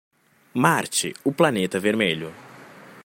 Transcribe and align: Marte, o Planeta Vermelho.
Marte, 0.65 1.07
o 1.25 1.31
Planeta 1.39 1.77
Vermelho. 1.85 2.31